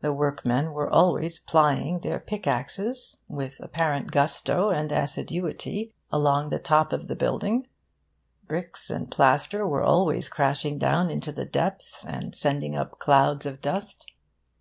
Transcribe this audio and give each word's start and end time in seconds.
The 0.00 0.12
workmen 0.12 0.72
were 0.72 0.90
always 0.90 1.38
plying 1.38 2.00
their 2.00 2.18
pick 2.18 2.48
axes, 2.48 3.18
with 3.28 3.54
apparent 3.60 4.10
gusto 4.10 4.70
and 4.70 4.90
assiduity, 4.90 5.94
along 6.10 6.50
the 6.50 6.58
top 6.58 6.92
of 6.92 7.06
the 7.06 7.14
building; 7.14 7.68
bricks 8.48 8.90
and 8.90 9.08
plaster 9.08 9.64
were 9.64 9.84
always 9.84 10.28
crashing 10.28 10.76
down 10.78 11.08
into 11.08 11.30
the 11.30 11.44
depths 11.46 12.04
and 12.04 12.34
sending 12.34 12.74
up 12.76 12.98
clouds 12.98 13.46
of 13.46 13.60
dust. 13.60 14.10